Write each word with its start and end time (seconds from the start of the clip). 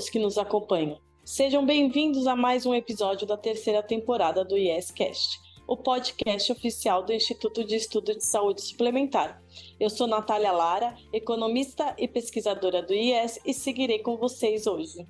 todos 0.00 0.08
que 0.08 0.18
nos 0.18 0.38
acompanham. 0.38 0.98
Sejam 1.22 1.66
bem-vindos 1.66 2.26
a 2.26 2.34
mais 2.34 2.64
um 2.64 2.74
episódio 2.74 3.26
da 3.26 3.36
terceira 3.36 3.82
temporada 3.82 4.42
do 4.42 4.56
IEScast, 4.56 5.38
o 5.68 5.76
podcast 5.76 6.50
oficial 6.50 7.02
do 7.02 7.12
Instituto 7.12 7.62
de 7.62 7.76
Estudo 7.76 8.16
de 8.16 8.24
Saúde 8.24 8.62
Suplementar. 8.62 9.42
Eu 9.78 9.90
sou 9.90 10.06
Natália 10.06 10.52
Lara, 10.52 10.96
economista 11.12 11.94
e 11.98 12.08
pesquisadora 12.08 12.82
do 12.82 12.94
IES 12.94 13.40
e 13.44 13.52
seguirei 13.52 13.98
com 13.98 14.16
vocês 14.16 14.66
hoje. 14.66 15.06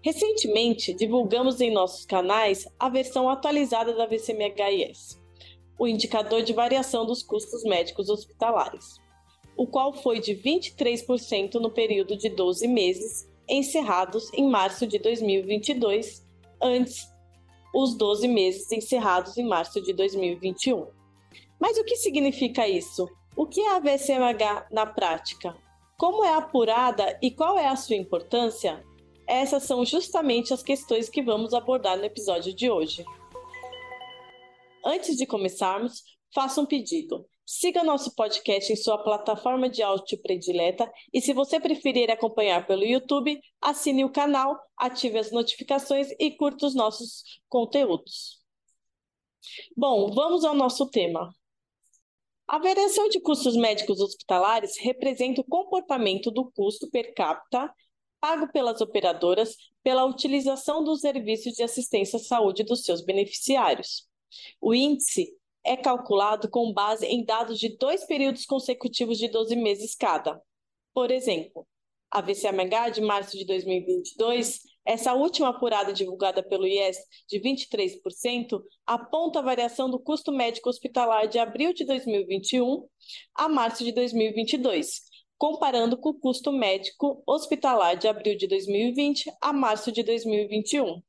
Recentemente, 0.00 0.94
divulgamos 0.94 1.60
em 1.60 1.72
nossos 1.72 2.06
canais 2.06 2.68
a 2.78 2.88
versão 2.88 3.28
atualizada 3.28 3.92
da 3.94 4.06
VCMHIS, 4.06 5.20
o 5.76 5.88
indicador 5.88 6.42
de 6.42 6.52
variação 6.52 7.04
dos 7.04 7.20
custos 7.20 7.64
médicos 7.64 8.08
hospitalares, 8.08 8.94
o 9.56 9.66
qual 9.66 9.92
foi 9.92 10.20
de 10.20 10.36
23% 10.36 11.54
no 11.54 11.70
período 11.70 12.16
de 12.16 12.28
12 12.28 12.68
meses, 12.68 13.31
encerrados 13.48 14.32
em 14.32 14.48
março 14.48 14.86
de 14.86 14.98
2022, 14.98 16.26
antes 16.60 17.12
os 17.74 17.94
12 17.94 18.28
meses 18.28 18.70
encerrados 18.70 19.36
em 19.36 19.46
março 19.46 19.80
de 19.80 19.92
2021. 19.92 20.86
Mas 21.58 21.78
o 21.78 21.84
que 21.84 21.96
significa 21.96 22.68
isso? 22.68 23.08
O 23.36 23.46
que 23.46 23.60
é 23.60 23.76
a 23.76 23.80
VCMH 23.80 24.68
na 24.70 24.84
prática? 24.84 25.56
Como 25.98 26.24
é 26.24 26.34
apurada 26.34 27.18
e 27.22 27.30
qual 27.30 27.58
é 27.58 27.68
a 27.68 27.76
sua 27.76 27.96
importância? 27.96 28.84
Essas 29.26 29.62
são 29.62 29.84
justamente 29.84 30.52
as 30.52 30.62
questões 30.62 31.08
que 31.08 31.22
vamos 31.22 31.54
abordar 31.54 31.96
no 31.96 32.04
episódio 32.04 32.52
de 32.52 32.68
hoje. 32.70 33.04
Antes 34.84 35.16
de 35.16 35.24
começarmos, 35.24 36.02
faça 36.34 36.60
um 36.60 36.66
pedido. 36.66 37.24
Siga 37.44 37.82
nosso 37.82 38.14
podcast 38.14 38.72
em 38.72 38.76
sua 38.76 39.02
plataforma 39.02 39.68
de 39.68 39.82
áudio 39.82 40.20
predileta 40.22 40.90
e, 41.12 41.20
se 41.20 41.32
você 41.32 41.58
preferir 41.58 42.10
acompanhar 42.10 42.66
pelo 42.66 42.84
YouTube, 42.84 43.40
assine 43.60 44.04
o 44.04 44.12
canal, 44.12 44.58
ative 44.76 45.18
as 45.18 45.32
notificações 45.32 46.08
e 46.18 46.30
curta 46.30 46.66
os 46.66 46.74
nossos 46.74 47.24
conteúdos. 47.48 48.40
Bom, 49.76 50.12
vamos 50.12 50.44
ao 50.44 50.54
nosso 50.54 50.88
tema. 50.88 51.34
A 52.46 52.58
variação 52.58 53.08
de 53.08 53.20
custos 53.20 53.56
médicos 53.56 54.00
hospitalares 54.00 54.78
representa 54.78 55.40
o 55.40 55.44
comportamento 55.44 56.30
do 56.30 56.50
custo 56.52 56.88
per 56.90 57.12
capita 57.14 57.74
pago 58.20 58.46
pelas 58.52 58.80
operadoras 58.80 59.56
pela 59.82 60.04
utilização 60.04 60.84
dos 60.84 61.00
serviços 61.00 61.54
de 61.54 61.62
assistência 61.64 62.18
à 62.18 62.20
saúde 62.20 62.62
dos 62.62 62.84
seus 62.84 63.04
beneficiários. 63.04 64.06
O 64.60 64.72
índice 64.72 65.36
é 65.64 65.76
calculado 65.76 66.48
com 66.50 66.72
base 66.72 67.06
em 67.06 67.24
dados 67.24 67.58
de 67.58 67.76
dois 67.76 68.04
períodos 68.04 68.44
consecutivos 68.44 69.18
de 69.18 69.28
12 69.28 69.56
meses 69.56 69.94
cada. 69.94 70.40
Por 70.92 71.10
exemplo, 71.10 71.66
a 72.10 72.20
VCMH 72.20 72.90
de 72.90 73.00
março 73.00 73.38
de 73.38 73.46
2022, 73.46 74.60
essa 74.84 75.14
última 75.14 75.48
apurada 75.48 75.92
divulgada 75.92 76.42
pelo 76.42 76.66
IES 76.66 76.98
de 77.28 77.40
23%, 77.40 78.60
aponta 78.86 79.38
a 79.38 79.42
variação 79.42 79.88
do 79.88 79.98
custo 79.98 80.30
médico 80.30 80.68
hospitalar 80.68 81.26
de 81.26 81.38
abril 81.38 81.72
de 81.72 81.84
2021 81.84 82.86
a 83.34 83.48
março 83.48 83.82
de 83.82 83.92
2022, 83.92 85.02
comparando 85.38 85.96
com 85.96 86.10
o 86.10 86.18
custo 86.18 86.52
médico 86.52 87.22
hospitalar 87.26 87.96
de 87.96 88.08
abril 88.08 88.36
de 88.36 88.46
2020 88.46 89.32
a 89.40 89.52
março 89.52 89.90
de 89.90 90.02
2021. 90.02 91.02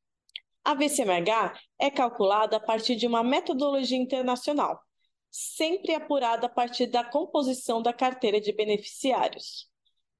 A 0.63 0.73
VCMH 0.75 1.59
é 1.77 1.89
calculada 1.89 2.57
a 2.57 2.59
partir 2.59 2.95
de 2.95 3.05
uma 3.05 3.23
metodologia 3.23 3.97
internacional, 3.97 4.79
sempre 5.29 5.93
apurada 5.93 6.45
a 6.45 6.49
partir 6.49 6.87
da 6.87 7.03
composição 7.03 7.81
da 7.81 7.91
carteira 7.91 8.39
de 8.39 8.53
beneficiários. 8.53 9.69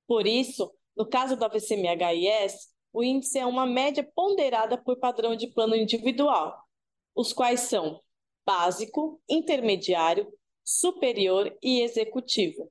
Por 0.06 0.28
isso, 0.28 0.74
no 0.98 1.08
caso 1.08 1.38
da 1.38 1.48
VCMH-IS, 1.48 2.74
o 2.92 3.04
índice 3.04 3.40
é 3.40 3.46
uma 3.46 3.66
média 3.66 4.08
ponderada 4.14 4.78
por 4.78 5.00
padrão 5.00 5.36
de 5.36 5.48
plano 5.48 5.76
individual, 5.76 6.62
os 7.16 7.32
quais 7.32 7.62
são 7.62 8.02
básico, 8.46 9.22
intermediário, 9.30 10.28
superior 10.64 11.58
e 11.62 11.82
executivo 11.82 12.70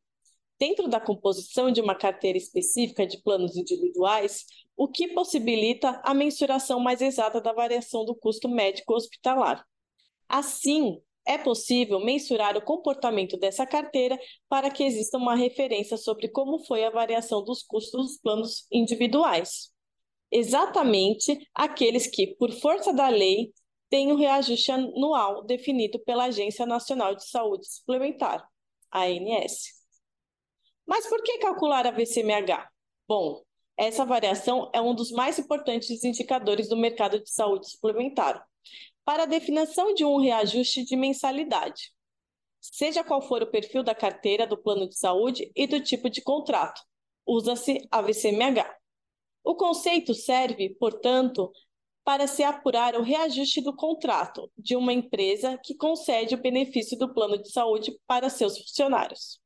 dentro 0.62 0.86
da 0.86 1.00
composição 1.00 1.72
de 1.72 1.80
uma 1.80 1.92
carteira 1.92 2.38
específica 2.38 3.04
de 3.04 3.20
planos 3.20 3.56
individuais, 3.56 4.44
o 4.76 4.86
que 4.86 5.08
possibilita 5.08 6.00
a 6.04 6.14
mensuração 6.14 6.78
mais 6.78 7.02
exata 7.02 7.40
da 7.40 7.52
variação 7.52 8.04
do 8.04 8.14
custo 8.14 8.48
médico 8.48 8.94
hospitalar. 8.94 9.66
Assim, 10.28 11.02
é 11.26 11.36
possível 11.36 11.98
mensurar 11.98 12.56
o 12.56 12.62
comportamento 12.62 13.36
dessa 13.36 13.66
carteira 13.66 14.16
para 14.48 14.70
que 14.70 14.84
exista 14.84 15.18
uma 15.18 15.34
referência 15.34 15.96
sobre 15.96 16.28
como 16.28 16.60
foi 16.60 16.84
a 16.84 16.90
variação 16.90 17.42
dos 17.42 17.64
custos 17.64 18.06
dos 18.06 18.18
planos 18.18 18.64
individuais. 18.70 19.72
Exatamente 20.30 21.44
aqueles 21.52 22.06
que, 22.06 22.36
por 22.36 22.52
força 22.52 22.92
da 22.92 23.08
lei, 23.08 23.52
têm 23.90 24.12
o 24.12 24.16
reajuste 24.16 24.70
anual 24.70 25.42
definido 25.42 25.98
pela 26.04 26.26
Agência 26.26 26.64
Nacional 26.64 27.16
de 27.16 27.28
Saúde 27.28 27.66
Suplementar, 27.66 28.48
ANS. 28.92 29.81
Mas 30.92 31.06
por 31.06 31.22
que 31.22 31.38
calcular 31.38 31.86
a 31.86 31.90
VCMH? 31.90 32.68
Bom, 33.08 33.42
essa 33.78 34.04
variação 34.04 34.70
é 34.74 34.80
um 34.82 34.94
dos 34.94 35.10
mais 35.10 35.38
importantes 35.38 36.04
indicadores 36.04 36.68
do 36.68 36.76
mercado 36.76 37.18
de 37.18 37.30
saúde 37.30 37.70
suplementar 37.70 38.46
para 39.02 39.22
a 39.22 39.26
definição 39.26 39.94
de 39.94 40.04
um 40.04 40.18
reajuste 40.18 40.84
de 40.84 40.94
mensalidade, 40.94 41.94
seja 42.60 43.02
qual 43.02 43.22
for 43.22 43.42
o 43.42 43.50
perfil 43.50 43.82
da 43.82 43.94
carteira 43.94 44.46
do 44.46 44.58
plano 44.58 44.86
de 44.86 44.98
saúde 44.98 45.50
e 45.56 45.66
do 45.66 45.80
tipo 45.80 46.10
de 46.10 46.20
contrato. 46.20 46.82
Usa-se 47.24 47.88
a 47.90 48.02
VCMH. 48.02 48.76
O 49.42 49.54
conceito 49.54 50.12
serve, 50.12 50.76
portanto, 50.78 51.50
para 52.04 52.26
se 52.26 52.42
apurar 52.42 52.96
o 52.96 53.02
reajuste 53.02 53.62
do 53.62 53.74
contrato 53.74 54.52
de 54.58 54.76
uma 54.76 54.92
empresa 54.92 55.56
que 55.64 55.74
concede 55.74 56.34
o 56.34 56.42
benefício 56.42 56.98
do 56.98 57.14
plano 57.14 57.42
de 57.42 57.50
saúde 57.50 57.98
para 58.06 58.28
seus 58.28 58.58
funcionários. 58.58 59.41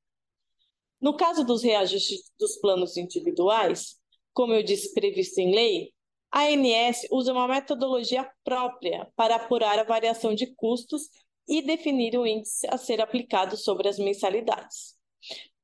No 1.07 1.17
caso 1.17 1.45
dos 1.45 1.63
reajustes 1.63 2.33
dos 2.37 2.57
planos 2.57 2.97
individuais, 2.97 3.95
como 4.35 4.53
eu 4.53 4.61
disse 4.65 4.93
previsto 4.93 5.39
em 5.39 5.55
lei, 5.55 5.93
a 6.33 6.47
ANS 6.47 7.07
usa 7.13 7.33
uma 7.33 7.47
metodologia 7.47 8.29
própria 8.43 9.09
para 9.15 9.37
apurar 9.37 9.79
a 9.79 9.85
variação 9.85 10.35
de 10.35 10.53
custos 10.57 11.03
e 11.47 11.63
definir 11.63 12.19
o 12.19 12.27
índice 12.27 12.67
a 12.69 12.77
ser 12.77 13.01
aplicado 13.01 13.57
sobre 13.57 13.89
as 13.89 14.01
mensalidades. 14.01 14.97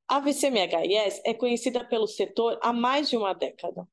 A 0.07 0.21
VCMHIS 0.21 1.21
é 1.25 1.35
conhecida 1.35 1.85
pelo 1.85 2.07
setor 2.07 2.57
há 2.63 2.73
mais 2.73 3.11
de 3.11 3.17
uma 3.17 3.33
década 3.33 3.85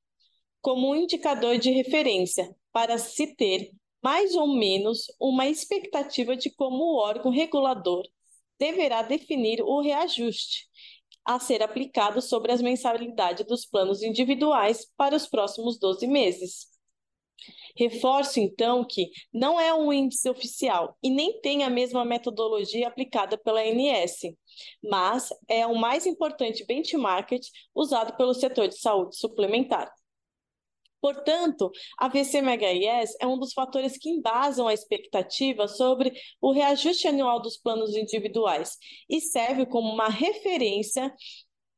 como 0.62 0.92
um 0.92 0.96
indicador 0.96 1.58
de 1.58 1.72
referência 1.72 2.56
para 2.72 3.00
se 3.00 3.26
ter 3.36 3.72
mais 4.04 4.36
ou 4.36 4.46
menos 4.56 5.08
uma 5.20 5.48
expectativa 5.48 6.38
de 6.38 6.52
como 6.52 6.76
o 6.76 6.98
órgão 6.98 7.32
regulador 7.32 8.04
deverá 8.60 9.02
definir 9.02 9.64
o 9.64 9.82
reajuste 9.82 10.70
a 11.30 11.40
ser 11.40 11.62
aplicado 11.62 12.24
sobre 12.24 12.52
as 12.52 12.60
mensalidades 12.60 13.46
dos 13.46 13.64
planos 13.64 14.02
individuais 14.02 14.88
para 14.98 15.16
os 15.16 15.28
próximos 15.28 15.78
12 15.78 16.08
meses. 16.08 16.66
Reforço, 17.78 18.40
então, 18.40 18.84
que 18.84 19.12
não 19.32 19.62
é 19.62 19.72
um 19.72 19.94
índice 19.94 20.28
oficial 20.28 20.98
e 21.04 21.10
nem 21.12 21.40
tem 21.40 21.64
a 21.64 21.70
mesma 21.70 22.04
metodologia 22.04 22.88
aplicada 22.88 23.38
pela 23.38 23.62
ANS, 23.62 24.22
mas 24.84 25.30
é 25.48 25.68
o 25.68 25.76
mais 25.76 26.08
importante 26.08 26.66
benchmark 26.66 27.30
usado 27.76 28.18
pelo 28.18 28.34
setor 28.34 28.68
de 28.68 28.80
saúde 28.80 29.16
suplementar. 29.16 29.88
Portanto, 31.02 31.72
a 31.98 32.10
VCMHIS 32.10 33.16
é 33.20 33.28
um 33.28 33.38
dos 33.38 33.54
fatores 33.54 33.98
que 33.98 34.10
embasam 34.10 34.68
a 34.68 34.74
expectativa 34.74 35.68
sobre 35.68 36.14
o 36.42 36.52
reajuste 36.52 37.08
anual 37.08 37.42
dos 37.42 37.58
planos 37.58 37.96
individuais 37.96 38.78
e 39.10 39.22
serve 39.22 39.66
como 39.66 39.90
uma 39.90 40.10
referência, 40.10 41.14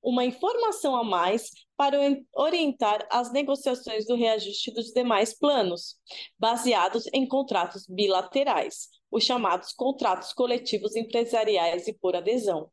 uma 0.01 0.25
informação 0.25 0.95
a 0.95 1.03
mais 1.03 1.49
para 1.77 1.97
orientar 2.33 3.07
as 3.11 3.31
negociações 3.31 4.05
do 4.07 4.15
reajuste 4.15 4.71
dos 4.71 4.91
demais 4.91 5.37
planos, 5.37 5.97
baseados 6.37 7.05
em 7.13 7.27
contratos 7.27 7.85
bilaterais, 7.87 8.87
os 9.11 9.23
chamados 9.23 9.71
contratos 9.73 10.33
coletivos 10.33 10.95
empresariais 10.95 11.87
e 11.87 11.93
por 11.93 12.15
adesão. 12.15 12.71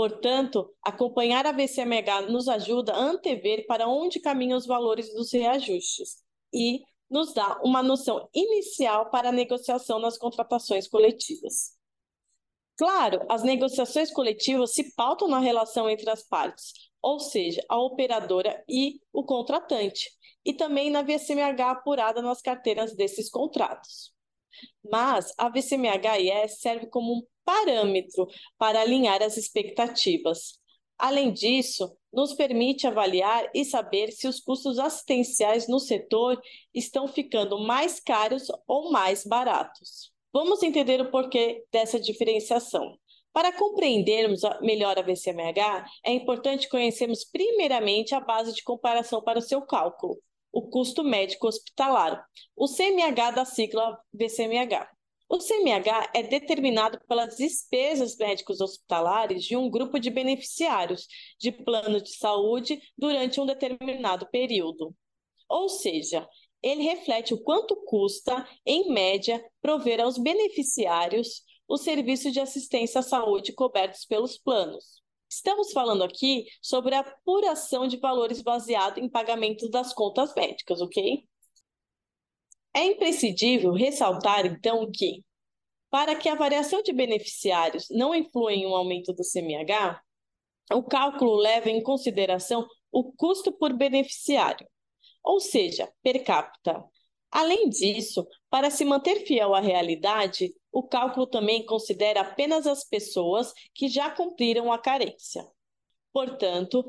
Portanto, 0.00 0.74
acompanhar 0.82 1.44
a 1.44 1.52
VCMH 1.52 2.22
nos 2.30 2.48
ajuda 2.48 2.94
a 2.94 2.98
antever 2.98 3.66
para 3.66 3.86
onde 3.86 4.18
caminham 4.18 4.56
os 4.56 4.64
valores 4.64 5.12
dos 5.12 5.30
reajustes 5.30 6.22
e 6.54 6.80
nos 7.10 7.34
dá 7.34 7.60
uma 7.62 7.82
noção 7.82 8.26
inicial 8.34 9.10
para 9.10 9.28
a 9.28 9.32
negociação 9.32 9.98
nas 9.98 10.16
contratações 10.16 10.88
coletivas. 10.88 11.76
Claro, 12.78 13.26
as 13.28 13.42
negociações 13.42 14.10
coletivas 14.10 14.72
se 14.72 14.94
pautam 14.94 15.28
na 15.28 15.38
relação 15.38 15.86
entre 15.90 16.08
as 16.08 16.26
partes, 16.26 16.72
ou 17.02 17.20
seja, 17.20 17.62
a 17.68 17.78
operadora 17.78 18.64
e 18.66 19.02
o 19.12 19.22
contratante, 19.22 20.08
e 20.42 20.54
também 20.54 20.88
na 20.88 21.02
VCMH 21.02 21.72
apurada 21.72 22.22
nas 22.22 22.40
carteiras 22.40 22.96
desses 22.96 23.28
contratos. 23.28 24.14
Mas 24.90 25.32
a 25.38 25.48
VCMH-IS 25.48 26.60
serve 26.60 26.86
como 26.86 27.12
um 27.14 27.22
parâmetro 27.44 28.26
para 28.58 28.80
alinhar 28.80 29.22
as 29.22 29.36
expectativas. 29.36 30.58
Além 30.98 31.32
disso, 31.32 31.96
nos 32.12 32.34
permite 32.34 32.86
avaliar 32.86 33.48
e 33.54 33.64
saber 33.64 34.12
se 34.12 34.28
os 34.28 34.40
custos 34.40 34.78
assistenciais 34.78 35.66
no 35.66 35.78
setor 35.78 36.40
estão 36.74 37.08
ficando 37.08 37.58
mais 37.58 38.00
caros 38.00 38.48
ou 38.66 38.90
mais 38.90 39.24
baratos. 39.24 40.12
Vamos 40.32 40.62
entender 40.62 41.00
o 41.00 41.10
porquê 41.10 41.64
dessa 41.72 41.98
diferenciação. 41.98 42.96
Para 43.32 43.52
compreendermos 43.52 44.40
melhor 44.60 44.98
a 44.98 45.02
VCMH, 45.02 45.86
é 46.04 46.12
importante 46.12 46.68
conhecermos 46.68 47.24
primeiramente 47.24 48.14
a 48.14 48.20
base 48.20 48.52
de 48.52 48.62
comparação 48.62 49.22
para 49.22 49.38
o 49.38 49.42
seu 49.42 49.62
cálculo, 49.62 50.18
o 50.52 50.62
custo 50.68 51.02
médico 51.04 51.46
hospitalar, 51.46 52.24
o 52.56 52.66
CMH 52.66 53.30
da 53.32 53.44
sigla 53.44 53.98
VCMH. 54.12 54.88
O 55.28 55.38
CMH 55.38 56.10
é 56.12 56.24
determinado 56.24 57.00
pelas 57.06 57.36
despesas 57.36 58.16
médicos 58.16 58.60
hospitalares 58.60 59.44
de 59.44 59.56
um 59.56 59.70
grupo 59.70 60.00
de 60.00 60.10
beneficiários 60.10 61.06
de 61.38 61.52
plano 61.52 62.00
de 62.00 62.16
saúde 62.16 62.82
durante 62.98 63.40
um 63.40 63.46
determinado 63.46 64.28
período. 64.28 64.92
Ou 65.48 65.68
seja, 65.68 66.28
ele 66.60 66.82
reflete 66.82 67.32
o 67.32 67.40
quanto 67.40 67.76
custa, 67.84 68.44
em 68.66 68.92
média, 68.92 69.44
prover 69.62 70.00
aos 70.00 70.18
beneficiários 70.18 71.44
os 71.68 71.82
serviços 71.82 72.32
de 72.32 72.40
assistência 72.40 72.98
à 72.98 73.02
saúde 73.02 73.52
cobertos 73.52 74.04
pelos 74.04 74.36
planos. 74.36 75.00
Estamos 75.30 75.70
falando 75.70 76.02
aqui 76.02 76.46
sobre 76.60 76.92
a 76.92 77.00
apuração 77.00 77.86
de 77.86 77.96
valores 77.98 78.42
baseado 78.42 78.98
em 78.98 79.08
pagamento 79.08 79.70
das 79.70 79.94
contas 79.94 80.34
médicas, 80.34 80.80
ok? 80.80 81.24
É 82.74 82.84
imprescindível 82.84 83.72
ressaltar, 83.72 84.44
então, 84.44 84.90
que, 84.92 85.24
para 85.88 86.16
que 86.16 86.28
a 86.28 86.34
variação 86.34 86.82
de 86.82 86.92
beneficiários 86.92 87.86
não 87.90 88.12
influa 88.12 88.52
em 88.52 88.66
um 88.66 88.74
aumento 88.74 89.12
do 89.12 89.22
CMH, 89.22 90.02
o 90.72 90.82
cálculo 90.82 91.36
leva 91.36 91.70
em 91.70 91.80
consideração 91.80 92.66
o 92.90 93.12
custo 93.12 93.52
por 93.52 93.72
beneficiário, 93.72 94.66
ou 95.22 95.38
seja, 95.38 95.92
per 96.02 96.24
capita. 96.24 96.84
Além 97.30 97.68
disso, 97.68 98.26
para 98.48 98.68
se 98.68 98.84
manter 98.84 99.24
fiel 99.24 99.54
à 99.54 99.60
realidade, 99.60 100.52
o 100.72 100.82
cálculo 100.82 101.26
também 101.26 101.64
considera 101.64 102.20
apenas 102.20 102.66
as 102.66 102.84
pessoas 102.84 103.52
que 103.74 103.88
já 103.88 104.10
cumpriram 104.10 104.72
a 104.72 104.78
carência. 104.78 105.46
Portanto, 106.12 106.84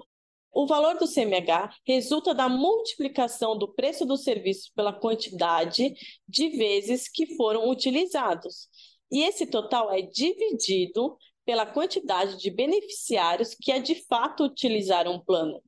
o 0.54 0.68
valor 0.68 0.98
do 0.98 1.08
CMH 1.08 1.74
resulta 1.86 2.34
da 2.34 2.50
multiplicação 2.50 3.58
do 3.58 3.74
preço 3.74 4.06
do 4.06 4.18
serviço 4.18 4.72
pela 4.76 4.92
quantidade 4.92 5.94
de 6.28 6.50
vezes 6.50 7.08
que 7.10 7.36
foram 7.36 7.70
utilizados. 7.70 8.68
E 9.10 9.24
esse 9.24 9.48
total 9.48 9.92
é 9.92 10.02
dividido 10.02 11.18
pela 11.46 11.66
quantidade 11.66 12.38
de 12.38 12.52
beneficiários 12.52 13.56
que 13.56 13.72
é 13.72 13.80
de 13.80 13.96
fato 14.08 14.44
utilizaram 14.44 15.16
o 15.16 15.24
plano. 15.24 15.62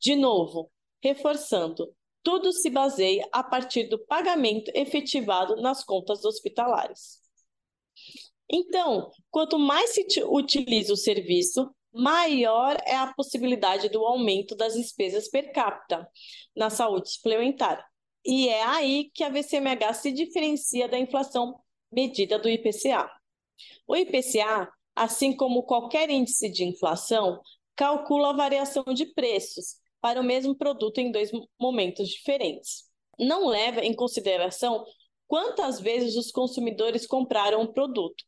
De 0.00 0.16
novo, 0.16 0.70
reforçando, 1.02 1.94
tudo 2.22 2.52
se 2.52 2.70
baseia 2.70 3.28
a 3.32 3.42
partir 3.42 3.84
do 3.88 3.98
pagamento 3.98 4.70
efetivado 4.74 5.56
nas 5.56 5.84
contas 5.84 6.24
hospitalares. 6.24 7.20
Então, 8.52 9.10
quanto 9.30 9.58
mais 9.58 9.94
se 9.94 10.04
utiliza 10.24 10.92
o 10.92 10.96
serviço, 10.96 11.74
maior 11.90 12.76
é 12.86 12.94
a 12.94 13.12
possibilidade 13.14 13.88
do 13.88 14.04
aumento 14.04 14.54
das 14.54 14.74
despesas 14.74 15.28
per 15.28 15.52
capita 15.52 16.06
na 16.54 16.68
saúde 16.68 17.10
suplementar. 17.10 17.82
E 18.24 18.48
é 18.48 18.62
aí 18.62 19.10
que 19.14 19.24
a 19.24 19.30
VCMH 19.30 19.94
se 19.94 20.12
diferencia 20.12 20.86
da 20.86 20.98
inflação 20.98 21.58
medida 21.90 22.38
do 22.38 22.48
IPCA. 22.48 23.10
O 23.86 23.96
IPCA, 23.96 24.70
assim 24.94 25.34
como 25.34 25.64
qualquer 25.64 26.10
índice 26.10 26.50
de 26.50 26.64
inflação, 26.64 27.40
calcula 27.74 28.30
a 28.30 28.36
variação 28.36 28.84
de 28.94 29.06
preços 29.06 29.76
para 30.00 30.20
o 30.20 30.24
mesmo 30.24 30.54
produto 30.54 30.98
em 30.98 31.10
dois 31.10 31.30
momentos 31.58 32.08
diferentes. 32.08 32.84
Não 33.18 33.46
leva 33.46 33.80
em 33.80 33.94
consideração 33.94 34.84
quantas 35.26 35.80
vezes 35.80 36.16
os 36.16 36.30
consumidores 36.30 37.06
compraram 37.06 37.62
o 37.62 37.72
produto. 37.72 38.24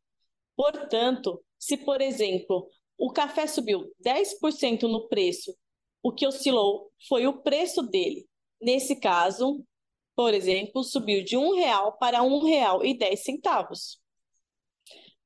Portanto, 0.57 1.43
se, 1.59 1.77
por 1.77 2.01
exemplo, 2.01 2.69
o 2.97 3.13
café 3.13 3.47
subiu 3.47 3.93
10% 4.05 4.83
no 4.83 5.09
preço, 5.09 5.55
o 6.03 6.13
que 6.13 6.27
oscilou 6.27 6.93
foi 7.09 7.27
o 7.27 7.43
preço 7.43 7.83
dele. 7.83 8.27
Nesse 8.61 8.97
caso, 8.97 9.65
por 10.15 10.33
exemplo, 10.33 10.85
subiu 10.85 11.25
de 11.25 11.37
um 11.37 11.55
real 11.55 11.97
para 11.99 12.23
real 12.45 12.81
dez 12.99 13.25
centavos. 13.25 14.01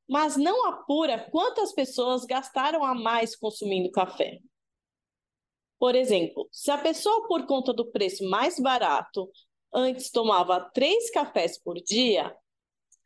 Mas 0.08 0.36
não 0.36 0.66
apura 0.66 1.28
quantas 1.30 1.72
pessoas 1.72 2.24
gastaram 2.24 2.82
a 2.84 2.94
mais 2.94 3.36
consumindo 3.36 3.90
café. 3.90 4.38
Por 5.78 5.94
exemplo, 5.94 6.48
se 6.50 6.70
a 6.70 6.78
pessoa, 6.78 7.28
por 7.28 7.46
conta 7.46 7.72
do 7.72 7.90
preço 7.90 8.28
mais 8.28 8.58
barato, 8.58 9.30
antes 9.72 10.10
tomava 10.10 10.60
três 10.72 11.10
cafés 11.10 11.62
por 11.62 11.74
dia 11.74 12.34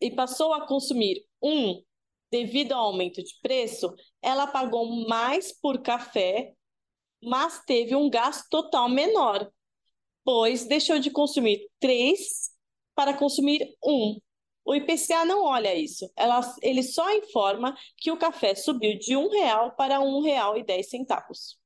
e 0.01 0.11
passou 0.11 0.55
a 0.55 0.67
consumir 0.67 1.27
um 1.43 1.83
devido 2.33 2.73
ao 2.73 2.87
aumento 2.87 3.23
de 3.23 3.39
preço, 3.43 3.95
ela 4.23 4.47
pagou 4.47 5.07
mais 5.07 5.53
por 5.53 5.83
café, 5.83 6.55
mas 7.23 7.63
teve 7.67 7.95
um 7.95 8.09
gasto 8.09 8.49
total 8.49 8.89
menor, 8.89 9.49
pois 10.25 10.65
deixou 10.65 10.99
de 10.99 11.11
consumir 11.11 11.69
três 11.79 12.51
para 12.95 13.15
consumir 13.15 13.77
um. 13.85 14.19
O 14.65 14.75
IPCA 14.75 15.25
não 15.27 15.45
olha 15.45 15.75
isso, 15.75 16.11
ela, 16.17 16.41
ele 16.63 16.83
só 16.83 17.15
informa 17.15 17.77
que 17.99 18.11
o 18.11 18.17
café 18.17 18.55
subiu 18.55 18.99
de 18.99 19.15
para 19.77 20.01
um 20.01 20.23
real 20.23 20.57
e 20.57 20.65
dez 20.65 20.89
centavos. 20.89 21.62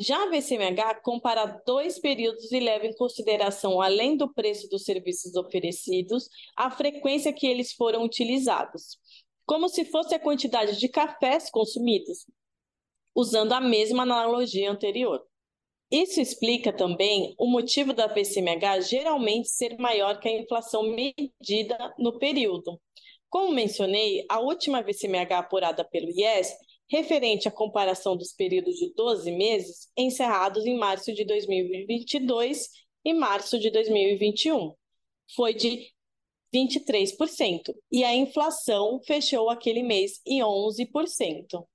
Já 0.00 0.24
a 0.24 0.30
VCMH 0.30 1.00
compara 1.02 1.46
dois 1.66 1.98
períodos 1.98 2.50
e 2.50 2.58
leva 2.58 2.86
em 2.86 2.94
consideração, 2.94 3.80
além 3.80 4.16
do 4.16 4.32
preço 4.32 4.68
dos 4.68 4.84
serviços 4.84 5.36
oferecidos, 5.36 6.28
a 6.56 6.70
frequência 6.70 7.32
que 7.32 7.46
eles 7.46 7.72
foram 7.72 8.04
utilizados, 8.04 8.98
como 9.46 9.68
se 9.68 9.84
fosse 9.84 10.14
a 10.14 10.18
quantidade 10.18 10.78
de 10.78 10.88
cafés 10.88 11.50
consumidos, 11.50 12.26
usando 13.14 13.52
a 13.52 13.60
mesma 13.60 14.02
analogia 14.02 14.70
anterior. 14.70 15.22
Isso 15.90 16.22
explica 16.22 16.72
também 16.72 17.34
o 17.38 17.46
motivo 17.46 17.92
da 17.92 18.06
VCMH 18.06 18.80
geralmente 18.80 19.50
ser 19.50 19.76
maior 19.76 20.18
que 20.18 20.28
a 20.28 20.40
inflação 20.40 20.84
medida 20.84 21.94
no 21.98 22.18
período. 22.18 22.80
Como 23.28 23.52
mencionei, 23.52 24.24
a 24.28 24.40
última 24.40 24.82
VCMH 24.82 25.38
apurada 25.38 25.84
pelo 25.84 26.08
IES 26.10 26.54
referente 26.92 27.48
à 27.48 27.50
comparação 27.50 28.14
dos 28.14 28.34
períodos 28.34 28.76
de 28.76 28.92
12 28.92 29.32
meses 29.32 29.90
encerrados 29.96 30.66
em 30.66 30.76
março 30.76 31.10
de 31.14 31.24
2022 31.24 32.68
e 33.02 33.14
março 33.14 33.58
de 33.58 33.70
2021. 33.70 34.74
Foi 35.34 35.54
de 35.54 35.90
23%, 36.54 37.74
e 37.90 38.04
a 38.04 38.14
inflação 38.14 39.00
fechou 39.06 39.48
aquele 39.48 39.82
mês 39.82 40.20
em 40.26 40.40
11%. 40.40 41.66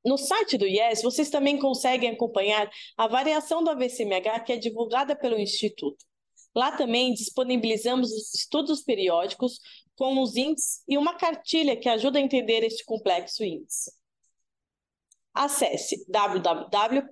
No 0.07 0.17
site 0.17 0.57
do 0.57 0.69
IES, 0.69 1.03
vocês 1.03 1.29
também 1.31 1.59
conseguem 1.59 2.11
acompanhar 2.11 2.71
a 2.97 3.09
variação 3.09 3.65
do 3.65 3.71
AVCMH 3.71 4.45
que 4.45 4.53
é 4.53 4.57
divulgada 4.57 5.17
pelo 5.17 5.37
Instituto. 5.37 6.07
Lá 6.55 6.71
também 6.71 7.13
disponibilizamos 7.13 8.13
os 8.13 8.33
estudos 8.33 8.85
periódicos 8.85 9.59
com 9.97 10.23
os 10.23 10.37
índices 10.37 10.85
e 10.87 10.97
uma 10.97 11.15
cartilha 11.15 11.77
que 11.77 11.89
ajuda 11.89 12.21
a 12.21 12.23
entender 12.23 12.63
este 12.63 12.85
complexo 12.85 13.43
índice. 13.43 13.91
Acesse 15.35 16.07
www.is.org.br, 16.09 17.11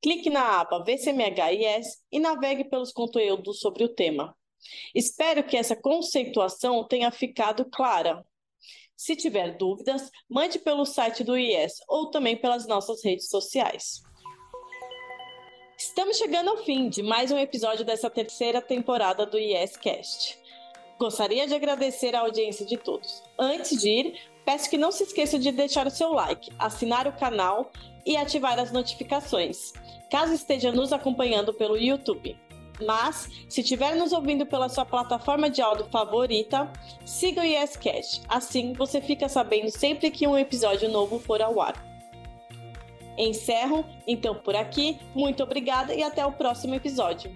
clique 0.00 0.30
na 0.30 0.60
aba 0.60 0.84
VCMH-IS 0.84 2.00
e 2.12 2.20
navegue 2.20 2.62
pelos 2.64 2.92
conteúdos 2.92 3.58
sobre 3.58 3.82
o 3.82 3.88
tema. 3.88 4.36
Espero 4.94 5.42
que 5.42 5.56
essa 5.56 5.74
conceituação 5.74 6.86
tenha 6.86 7.10
ficado 7.10 7.64
clara. 7.64 8.24
Se 9.00 9.16
tiver 9.16 9.56
dúvidas, 9.56 10.12
mande 10.28 10.58
pelo 10.58 10.84
site 10.84 11.24
do 11.24 11.34
IES 11.34 11.80
ou 11.88 12.10
também 12.10 12.36
pelas 12.36 12.66
nossas 12.66 13.02
redes 13.02 13.30
sociais. 13.30 14.02
Estamos 15.78 16.18
chegando 16.18 16.50
ao 16.50 16.58
fim 16.58 16.90
de 16.90 17.02
mais 17.02 17.32
um 17.32 17.38
episódio 17.38 17.82
dessa 17.82 18.10
terceira 18.10 18.60
temporada 18.60 19.24
do 19.24 19.38
IES 19.38 19.78
Cast. 19.78 20.38
Gostaria 20.98 21.46
de 21.46 21.54
agradecer 21.54 22.14
a 22.14 22.20
audiência 22.20 22.66
de 22.66 22.76
todos. 22.76 23.22
Antes 23.38 23.80
de 23.80 23.88
ir, 23.88 24.20
peço 24.44 24.68
que 24.68 24.76
não 24.76 24.92
se 24.92 25.04
esqueça 25.04 25.38
de 25.38 25.50
deixar 25.50 25.86
o 25.86 25.90
seu 25.90 26.12
like, 26.12 26.50
assinar 26.58 27.08
o 27.08 27.16
canal 27.16 27.72
e 28.04 28.18
ativar 28.18 28.58
as 28.58 28.70
notificações, 28.70 29.72
caso 30.10 30.34
esteja 30.34 30.72
nos 30.72 30.92
acompanhando 30.92 31.54
pelo 31.54 31.78
YouTube. 31.78 32.38
Mas, 32.86 33.28
se 33.48 33.60
estiver 33.60 33.94
nos 33.94 34.12
ouvindo 34.12 34.46
pela 34.46 34.68
sua 34.68 34.84
plataforma 34.84 35.50
de 35.50 35.60
áudio 35.60 35.86
favorita, 35.90 36.70
siga 37.04 37.42
o 37.42 37.44
YesCast. 37.44 38.22
Assim, 38.28 38.72
você 38.72 39.00
fica 39.00 39.28
sabendo 39.28 39.70
sempre 39.70 40.10
que 40.10 40.26
um 40.26 40.38
episódio 40.38 40.88
novo 40.88 41.18
for 41.18 41.42
ao 41.42 41.60
ar. 41.60 41.74
Encerro, 43.18 43.84
então, 44.06 44.34
por 44.34 44.56
aqui. 44.56 44.98
Muito 45.14 45.42
obrigada 45.42 45.94
e 45.94 46.02
até 46.02 46.24
o 46.24 46.32
próximo 46.32 46.74
episódio. 46.74 47.30